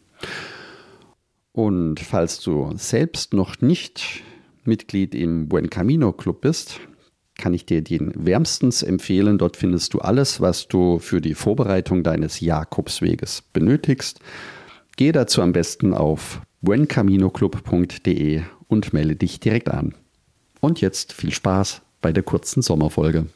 [1.57, 4.23] Und falls du selbst noch nicht
[4.65, 6.81] Mitglied im Buen Camino Club bist,
[7.39, 9.39] kann ich dir den wärmstens empfehlen.
[9.39, 14.21] Dort findest du alles, was du für die Vorbereitung deines Jakobsweges benötigst.
[14.99, 19.95] Geh dazu am besten auf buencaminoclub.de und melde dich direkt an.
[20.61, 23.29] Und jetzt viel Spaß bei der kurzen Sommerfolge.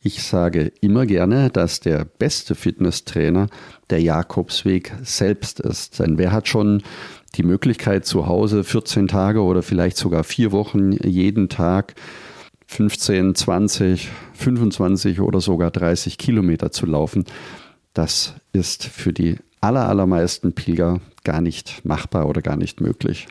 [0.00, 3.48] Ich sage immer gerne, dass der beste Fitnesstrainer
[3.90, 5.98] der Jakobsweg selbst ist.
[5.98, 6.82] Denn wer hat schon
[7.34, 11.94] die Möglichkeit, zu Hause 14 Tage oder vielleicht sogar vier Wochen jeden Tag
[12.66, 17.24] 15, 20, 25 oder sogar 30 Kilometer zu laufen?
[17.94, 23.28] Das ist für die aller, allermeisten Pilger gar nicht machbar oder gar nicht möglich.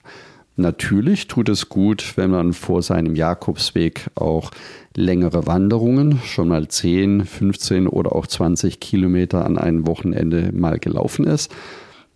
[0.60, 4.50] Natürlich tut es gut, wenn man vor seinem Jakobsweg auch
[4.96, 11.28] längere Wanderungen, schon mal 10, 15 oder auch 20 Kilometer an einem Wochenende mal gelaufen
[11.28, 11.54] ist,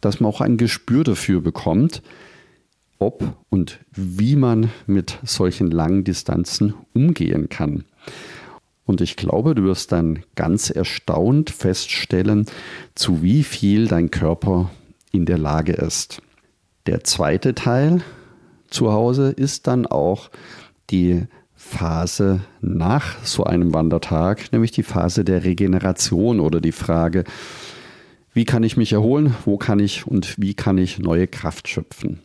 [0.01, 2.01] dass man auch ein Gespür dafür bekommt,
[2.99, 7.85] ob und wie man mit solchen langen Distanzen umgehen kann.
[8.85, 12.45] Und ich glaube, du wirst dann ganz erstaunt feststellen,
[12.95, 14.69] zu wie viel dein Körper
[15.11, 16.21] in der Lage ist.
[16.87, 18.01] Der zweite Teil,
[18.69, 20.29] zu Hause ist dann auch
[20.89, 27.23] die Phase nach so einem Wandertag, nämlich die Phase der Regeneration oder die Frage,
[28.33, 32.19] wie kann ich mich erholen, wo kann ich und wie kann ich neue Kraft schöpfen.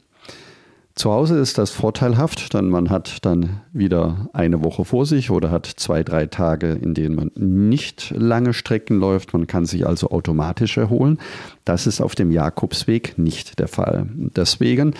[0.96, 5.50] Zu Hause ist das vorteilhaft, denn man hat dann wieder eine Woche vor sich oder
[5.50, 9.34] hat zwei, drei Tage, in denen man nicht lange Strecken läuft.
[9.34, 11.18] Man kann sich also automatisch erholen.
[11.66, 14.08] Das ist auf dem Jakobsweg nicht der Fall.
[14.14, 14.94] Deswegen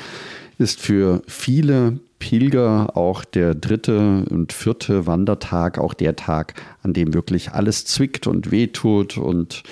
[0.58, 7.14] ist für viele Pilger auch der dritte und vierte Wandertag auch der Tag, an dem
[7.14, 9.62] wirklich alles zwickt und wehtut und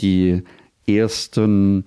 [0.00, 0.42] die
[0.86, 1.84] ersten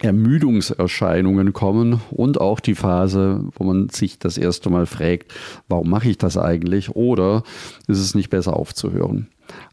[0.00, 5.32] Ermüdungserscheinungen kommen und auch die Phase, wo man sich das erste Mal fragt,
[5.68, 7.42] warum mache ich das eigentlich oder
[7.86, 9.28] ist es nicht besser aufzuhören?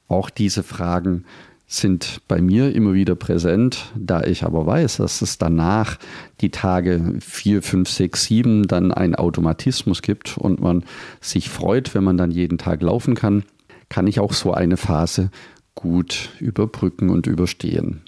[0.07, 1.23] Auch diese Fragen
[1.69, 5.97] sind bei mir immer wieder präsent, da ich aber weiß, dass es danach
[6.40, 10.85] die Tage 4, 5, 6, 7 dann einen Automatismus gibt und man
[11.19, 13.44] sich freut, wenn man dann jeden Tag laufen kann,
[13.90, 15.29] kann ich auch so eine Phase
[15.75, 18.01] gut überbrücken und überstehen.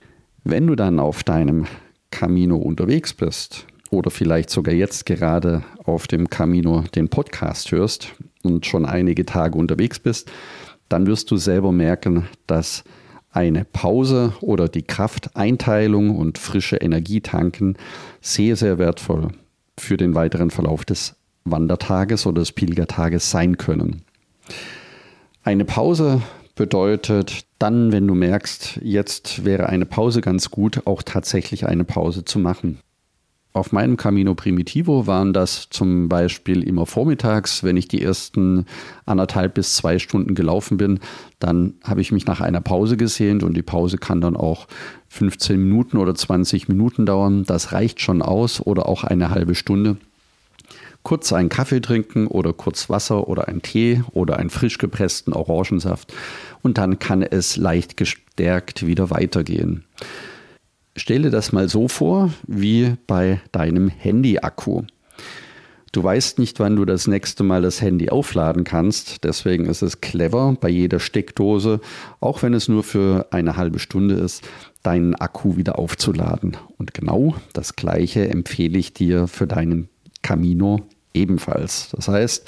[0.44, 1.66] Wenn du dann auf deinem
[2.12, 8.14] Camino unterwegs bist oder vielleicht sogar jetzt gerade auf dem Camino den Podcast hörst
[8.44, 10.32] und schon einige Tage unterwegs bist,
[10.88, 12.84] dann wirst du selber merken, dass
[13.32, 17.76] eine Pause oder die Krafteinteilung und frische Energie tanken
[18.22, 19.30] sehr, sehr wertvoll
[19.78, 24.02] für den weiteren Verlauf des Wandertages oder des Pilgertages sein können.
[25.44, 26.22] Eine Pause
[26.56, 32.25] bedeutet dann, wenn du merkst, jetzt wäre eine Pause ganz gut, auch tatsächlich eine Pause
[32.25, 32.80] zu machen.
[33.52, 38.66] Auf meinem Camino Primitivo waren das zum Beispiel immer vormittags, wenn ich die ersten
[39.06, 41.00] anderthalb bis zwei Stunden gelaufen bin,
[41.40, 44.68] dann habe ich mich nach einer Pause gesehnt und die Pause kann dann auch
[45.08, 47.44] 15 Minuten oder 20 Minuten dauern.
[47.44, 49.97] Das reicht schon aus oder auch eine halbe Stunde.
[51.04, 56.14] Kurz einen Kaffee trinken oder kurz Wasser oder einen Tee oder einen frisch gepressten Orangensaft
[56.62, 59.85] und dann kann es leicht gestärkt wieder weitergehen.
[60.96, 64.84] Stelle das mal so vor wie bei deinem Handy-Akku.
[65.91, 69.23] Du weißt nicht, wann du das nächste Mal das Handy aufladen kannst.
[69.23, 71.79] Deswegen ist es clever, bei jeder Steckdose,
[72.20, 74.47] auch wenn es nur für eine halbe Stunde ist,
[74.84, 76.58] deinen Akku wieder aufzuladen.
[76.78, 79.90] Und genau das Gleiche empfehle ich dir für deinen
[80.22, 80.82] Camino
[81.20, 81.90] ebenfalls.
[81.92, 82.48] Das heißt,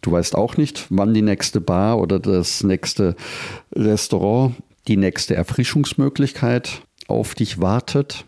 [0.00, 3.16] du weißt auch nicht, wann die nächste Bar oder das nächste
[3.74, 4.54] Restaurant,
[4.88, 8.24] die nächste Erfrischungsmöglichkeit auf dich wartet,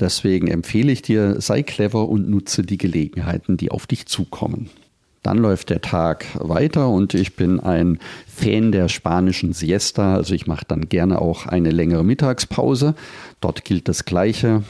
[0.00, 4.70] Deswegen empfehle ich dir, sei clever und nutze die Gelegenheiten, die auf dich zukommen.
[5.22, 10.14] Dann läuft der Tag weiter und ich bin ein Fan der spanischen Siesta.
[10.14, 12.94] Also ich mache dann gerne auch eine längere Mittagspause.
[13.42, 14.62] Dort gilt das Gleiche.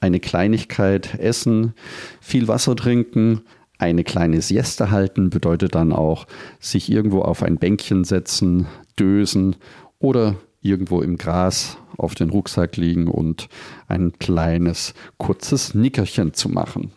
[0.00, 1.72] Eine Kleinigkeit essen,
[2.20, 3.42] viel Wasser trinken,
[3.78, 6.26] eine kleine Siesta halten bedeutet dann auch
[6.60, 8.66] sich irgendwo auf ein Bänkchen setzen,
[8.98, 9.56] dösen
[9.98, 13.48] oder irgendwo im Gras auf den Rucksack liegen und
[13.88, 16.92] ein kleines kurzes Nickerchen zu machen.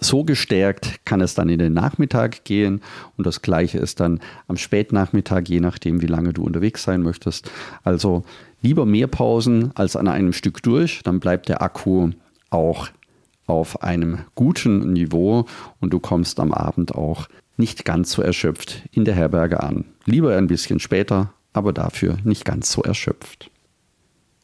[0.00, 2.80] So gestärkt kann es dann in den Nachmittag gehen
[3.16, 7.50] und das gleiche ist dann am Spätnachmittag, je nachdem, wie lange du unterwegs sein möchtest.
[7.84, 8.24] Also
[8.60, 12.10] lieber mehr Pausen als an einem Stück durch, dann bleibt der Akku
[12.50, 12.88] auch
[13.46, 15.46] auf einem guten Niveau
[15.80, 19.84] und du kommst am Abend auch nicht ganz so erschöpft in der Herberge an.
[20.06, 23.50] Lieber ein bisschen später, aber dafür nicht ganz so erschöpft.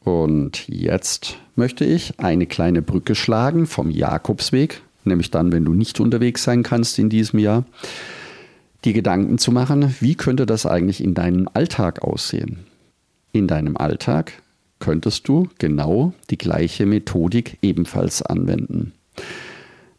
[0.03, 5.99] Und jetzt möchte ich eine kleine Brücke schlagen vom Jakobsweg, nämlich dann, wenn du nicht
[5.99, 7.65] unterwegs sein kannst in diesem Jahr,
[8.83, 12.65] die Gedanken zu machen, wie könnte das eigentlich in deinem Alltag aussehen?
[13.31, 14.33] In deinem Alltag
[14.81, 18.91] könntest du genau die gleiche Methodik ebenfalls anwenden.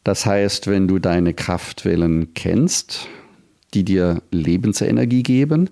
[0.05, 3.09] Das heißt, wenn du deine Kraftwellen kennst,
[3.73, 5.71] die dir Lebensenergie geben,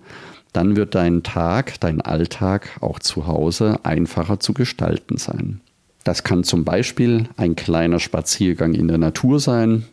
[0.53, 5.61] dann wird dein Tag, dein Alltag auch zu Hause einfacher zu gestalten sein.
[6.05, 9.85] Das kann zum Beispiel ein kleiner Spaziergang in der Natur sein.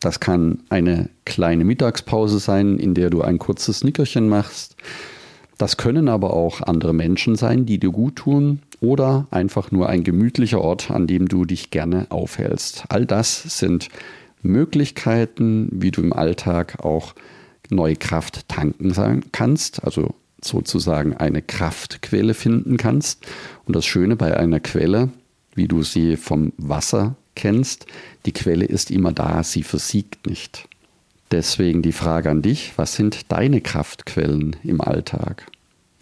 [0.00, 4.76] Das kann eine kleine Mittagspause sein, in der du ein kurzes Nickerchen machst.
[5.58, 10.04] Das können aber auch andere Menschen sein, die dir gut tun oder einfach nur ein
[10.04, 12.84] gemütlicher Ort, an dem du dich gerne aufhältst.
[12.88, 13.88] All das sind
[14.42, 17.14] Möglichkeiten, wie du im Alltag auch
[17.70, 23.26] neue Kraft tanken kannst, also sozusagen eine Kraftquelle finden kannst.
[23.64, 25.10] Und das Schöne bei einer Quelle,
[25.54, 27.86] wie du sie vom Wasser kennst,
[28.26, 30.68] die Quelle ist immer da, sie versiegt nicht.
[31.36, 35.44] Deswegen die Frage an dich, was sind deine Kraftquellen im Alltag?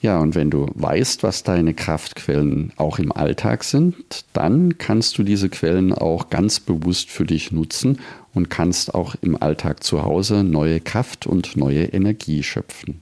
[0.00, 3.96] Ja, und wenn du weißt, was deine Kraftquellen auch im Alltag sind,
[4.32, 7.98] dann kannst du diese Quellen auch ganz bewusst für dich nutzen
[8.32, 13.00] und kannst auch im Alltag zu Hause neue Kraft und neue Energie schöpfen.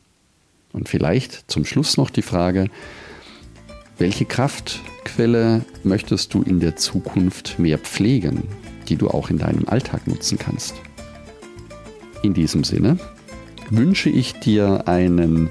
[0.72, 2.70] Und vielleicht zum Schluss noch die Frage,
[3.98, 8.44] welche Kraftquelle möchtest du in der Zukunft mehr pflegen,
[8.88, 10.76] die du auch in deinem Alltag nutzen kannst?
[12.22, 12.98] In diesem Sinne
[13.70, 15.50] wünsche ich dir einen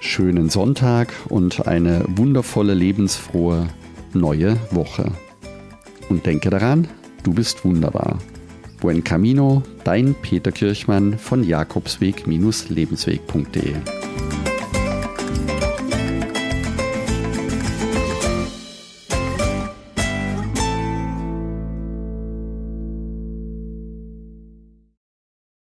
[0.00, 3.66] schönen Sonntag und eine wundervolle, lebensfrohe
[4.14, 5.10] neue Woche.
[6.08, 6.88] Und denke daran,
[7.22, 8.18] du bist wunderbar.
[8.80, 13.74] Buen Camino, dein Peter Kirchmann von Jakobsweg-lebensweg.de.